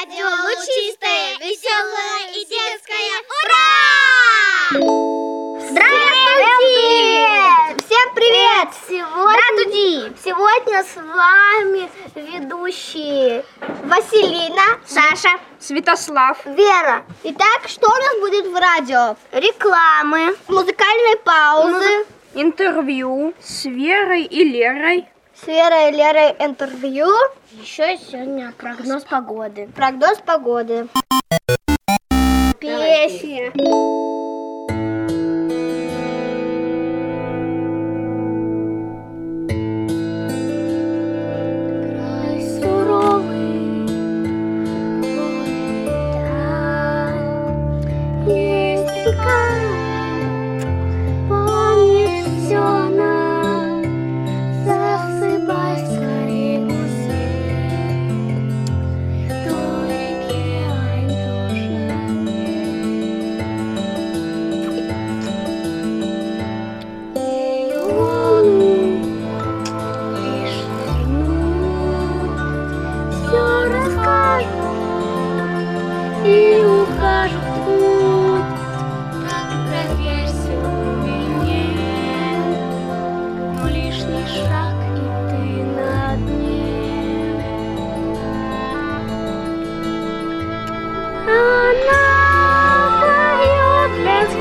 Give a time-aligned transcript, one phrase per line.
[0.00, 3.12] Радио лучистое, веселое и детское.
[3.42, 3.76] Ура!
[5.68, 7.26] Здравствуйте!
[7.84, 8.68] Всем привет!
[8.88, 13.44] Сегодня, сегодня с вами ведущие
[13.84, 17.04] Василина, Саша, Святослав, Вера.
[17.24, 19.16] Итак, что у нас будет в радио?
[19.32, 25.06] Рекламы, музыкальные паузы, интервью с Верой и Лерой.
[25.42, 27.06] С Верой и Лерой интервью,
[27.52, 29.68] Еще сегодня прогноз погоды.
[29.74, 30.88] прогноз погоды.
[32.58, 33.50] Песни.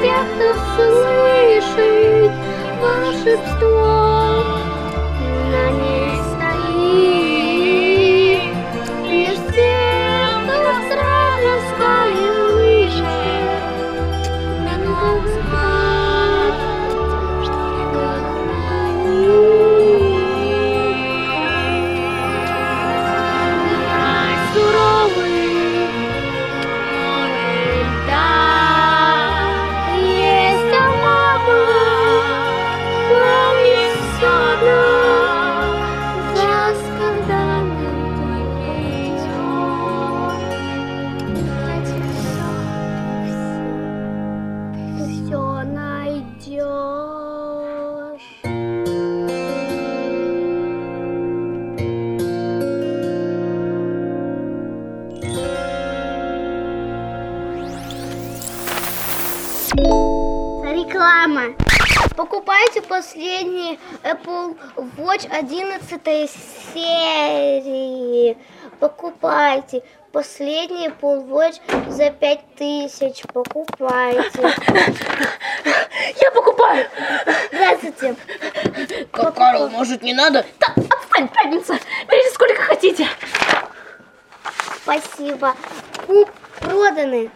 [0.02, 2.32] Кто слышит
[2.82, 3.98] волшебство.
[5.52, 7.24] На ней стоит
[9.10, 13.20] лишь кто сразу скалит выше.
[62.20, 64.58] Покупайте последний Apple
[64.98, 66.30] Watch 11
[66.74, 68.36] серии.
[68.78, 69.84] Покупайте.
[70.12, 73.24] Последний Apple Watch за 5000.
[73.32, 74.42] Покупайте.
[76.22, 76.88] Я покупаю!
[77.54, 78.16] Здравствуйте.
[79.14, 80.46] Как Карл, может не надо?
[80.60, 81.80] Да, отстань, пятница!
[82.10, 83.08] Берите сколько хотите.
[84.84, 85.56] Спасибо.
[86.60, 87.32] Проданы.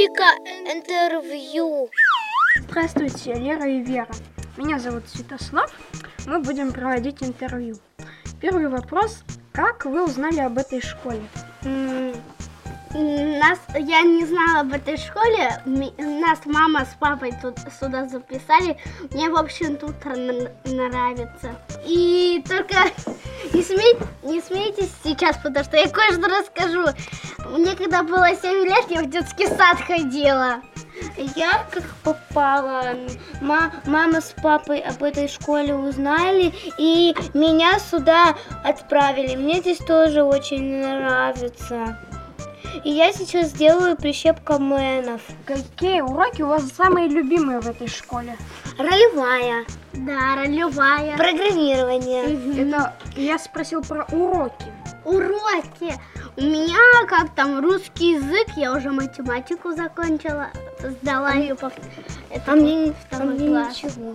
[0.00, 0.34] Рубрика
[0.72, 1.90] интервью.
[2.56, 4.08] Здравствуйте, Лера и Вера.
[4.56, 5.70] Меня зовут Святослав.
[6.26, 7.76] Мы будем проводить интервью.
[8.40, 9.22] Первый вопрос.
[9.52, 11.20] Как вы узнали об этой школе?
[12.92, 15.60] Нас, я не знала об этой школе.
[15.66, 18.78] Нас мама с папой тут сюда записали.
[19.12, 20.02] Мне, в общем, тут
[20.64, 21.54] нравится.
[21.84, 22.76] И только
[23.52, 26.86] не, смей, не смейтесь сейчас, потому что я кое-что расскажу.
[27.50, 30.60] Мне когда было 7 лет, я в детский сад ходила.
[31.34, 32.82] Я как попала,
[33.40, 39.34] ма- мама с папой об этой школе узнали и меня сюда отправили.
[39.34, 41.98] Мне здесь тоже очень нравится.
[42.84, 45.22] И я сейчас делаю прищепка мэнов.
[45.46, 48.36] Какие уроки у вас самые любимые в этой школе?
[48.80, 49.66] Ролевая.
[49.92, 51.16] Да, ролевая.
[51.16, 52.62] Программирование.
[52.62, 54.72] Это я спросил про уроки.
[55.04, 55.94] Уроки.
[56.36, 60.48] У меня как там русский язык, я уже математику закончила,
[60.80, 61.70] сдала ее по
[62.30, 63.82] это мне, второй класс.
[63.82, 64.14] ничего.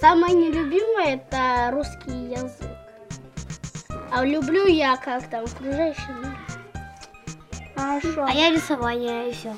[0.00, 2.68] Самое нелюбимое это русский язык.
[4.10, 6.36] А люблю я как там окружающий мир.
[7.74, 8.26] Хорошо.
[8.28, 9.54] А я рисование и все.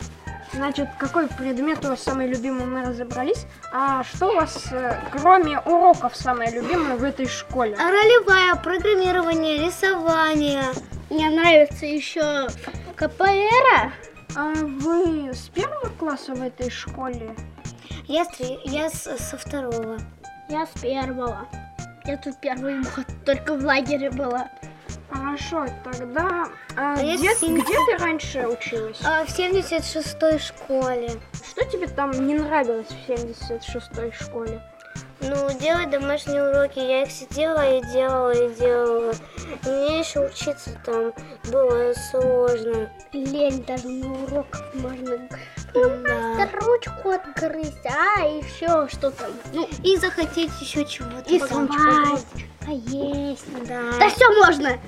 [0.53, 3.47] Значит, какой предмет у вас самый любимый, мы разобрались.
[3.73, 7.77] А что у вас, э, кроме уроков, самое любимое в этой школе?
[7.77, 10.65] Ролевая, программирование, рисование.
[11.09, 12.49] Мне нравится еще
[12.97, 13.93] КПР.
[14.37, 17.35] А вы с первого класса в этой школе?
[18.07, 19.99] Я, с три- я с- со второго.
[20.49, 21.47] Я с первого.
[22.05, 24.49] Я тут первый год, только в лагере была.
[25.11, 26.47] Хорошо, тогда
[26.77, 27.61] а, А где, синий.
[27.63, 29.01] где ты раньше училась?
[29.05, 31.11] А, в 76-й школе.
[31.51, 34.63] Что тебе там не нравилось в 76-й школе?
[35.23, 36.79] Ну, делать домашние уроки.
[36.79, 39.15] Я их сидела и делала, и делала.
[39.65, 41.13] Мне еще учиться там
[41.53, 42.91] было сложно.
[43.13, 45.29] Лень даже на урок можно
[45.75, 46.49] Да.
[46.61, 49.31] ручку открыть, а еще что-то.
[49.53, 51.29] Ну, И захотеть еще чего-то.
[51.33, 52.25] и потом спать,
[52.67, 53.45] поесть.
[53.69, 53.81] Да.
[53.99, 54.79] Да все можно.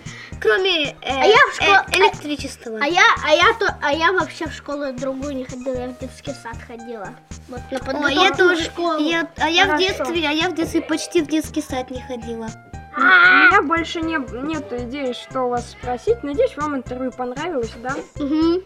[0.42, 2.78] Кроме э, А я в школ- э, электричества.
[2.82, 5.98] А я, а я то, а я вообще в школу другую не ходила, я в
[5.98, 7.10] детский сад ходила.
[7.48, 8.64] Вот на подготовку я в тоже.
[8.64, 8.98] школу.
[8.98, 9.86] Я, а я в Хорошо.
[9.86, 12.48] детстве, а я в детстве почти в детский сад не ходила.
[12.96, 16.22] У меня больше не, нет идеи, что у вас спросить.
[16.22, 17.94] Надеюсь, вам интервью понравилось, да?
[18.16, 18.62] Мгм.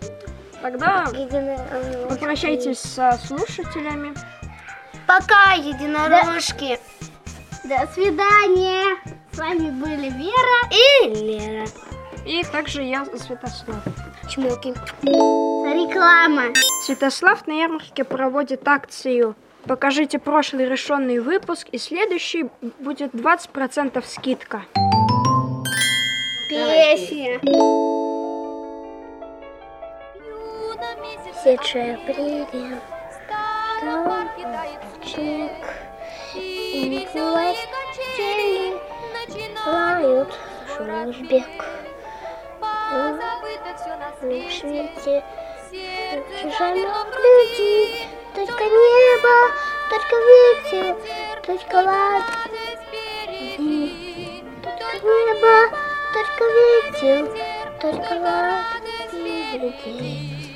[0.63, 2.09] Тогда Единорожки.
[2.09, 4.15] попрощайтесь со слушателями.
[5.07, 6.81] Пока, единорожки.
[7.69, 8.97] До свидания.
[9.33, 10.61] С вами были Вера.
[10.71, 11.67] И Лера.
[12.25, 13.83] И также я Святослав.
[14.31, 14.73] Чмоки.
[15.03, 16.55] Реклама.
[16.85, 19.35] Святослав на ярмарке проводит акцию
[19.65, 22.49] «Покажите прошлый решенный выпуск» и следующий
[22.79, 24.63] будет 20% скидка.
[26.49, 27.41] Песня.
[31.43, 32.79] Сидшая апреля.
[35.03, 35.51] Столбчик.
[36.37, 37.09] И
[37.97, 38.77] властели
[39.67, 40.29] лают
[40.69, 41.65] жужбек.
[44.21, 45.25] В свете
[46.41, 46.89] чужих
[47.25, 48.07] людей.
[48.35, 49.37] Только небо,
[49.91, 50.97] только ветер,
[51.45, 52.25] только лад.
[54.63, 55.57] Только небо,
[56.13, 57.23] только ветер,
[57.81, 58.15] только
[59.13, 60.56] и людей.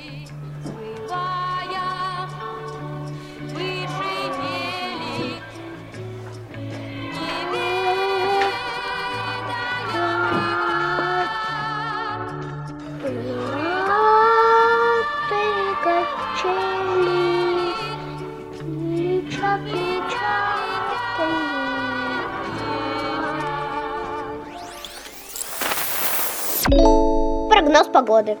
[27.71, 28.37] Прогноз погоды.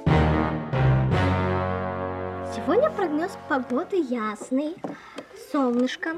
[2.53, 4.75] Сегодня прогноз погоды ясный,
[5.53, 6.17] солнышко,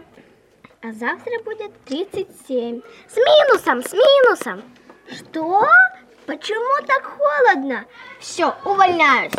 [0.81, 2.81] а завтра будет 37.
[3.07, 4.63] С минусом, с минусом.
[5.11, 5.63] Что?
[6.25, 7.85] Почему так холодно?
[8.19, 9.33] Все, увольняюсь.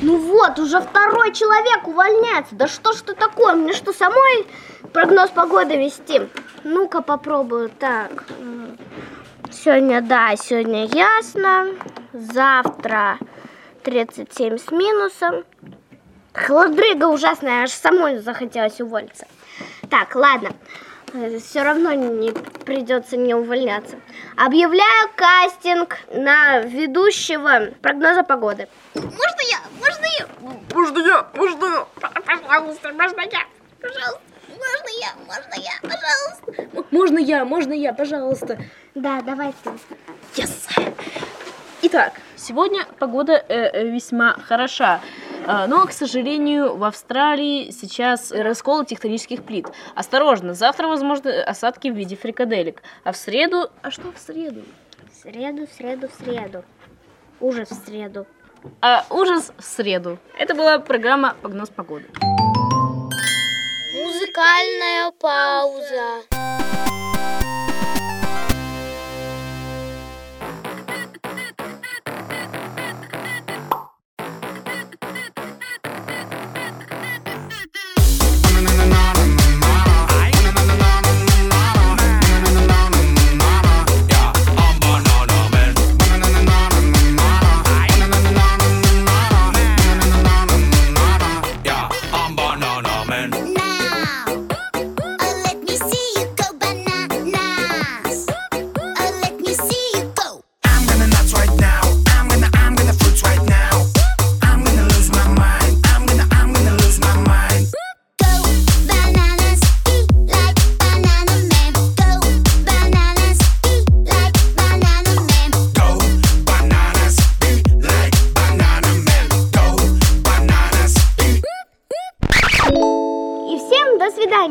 [0.00, 2.54] Ну вот, уже второй человек увольняется.
[2.54, 3.56] Да что ж ты такое?
[3.56, 4.46] Мне что, самой
[4.94, 6.22] прогноз погоды вести?
[6.64, 8.24] Ну-ка попробую так.
[9.52, 11.66] Сегодня, да, сегодня ясно.
[12.14, 13.18] Завтра
[13.82, 15.44] 37 с минусом.
[16.32, 19.26] Холодрыга ужасная, аж самой захотелось уволиться.
[19.90, 20.52] Так, ладно.
[21.38, 22.32] Все равно не
[22.64, 23.96] придется не увольняться.
[24.36, 28.68] Объявляю кастинг на ведущего прогноза погоды.
[28.94, 29.58] Можно я?
[29.78, 30.26] Можно я?
[30.72, 31.26] Можно я?
[31.34, 31.86] Можно я?
[32.24, 33.46] Пожалуйста, можно я?
[33.80, 34.31] Пожалуйста.
[34.62, 35.12] Можно я?
[35.26, 35.72] Можно я?
[35.82, 36.86] Пожалуйста.
[36.90, 38.58] Можно я, можно я, пожалуйста.
[38.94, 39.70] Да, давай ты.
[40.36, 40.68] Yes.
[41.82, 45.00] Итак, сегодня погода э, э, весьма хороша.
[45.46, 49.66] А, Но, к сожалению, в Австралии сейчас раскол тектонических плит.
[49.96, 52.82] Осторожно, завтра возможны осадки в виде фрикаделек.
[53.02, 53.70] А в среду...
[53.82, 54.62] А что в среду?
[55.10, 56.64] В среду, в среду, в среду.
[57.40, 58.26] Ужас в среду.
[58.80, 60.18] А ужас в среду.
[60.38, 62.06] Это была программа «Прогноз погоды».
[64.02, 66.41] Музыкальная пауза.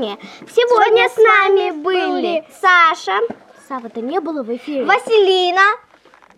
[0.01, 0.17] До свидания.
[0.53, 3.19] Сегодня с нами были Саша.
[3.67, 4.83] Сава-то не было в эфире.
[4.85, 5.61] Василина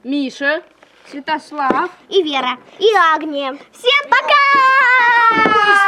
[0.04, 0.62] Миша.
[1.10, 1.90] Святослав.
[2.10, 2.58] и Вера.
[2.80, 3.58] И Агния.
[3.72, 5.83] Всем пока!